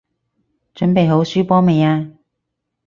[0.73, 2.09] 準備好輸波未啊？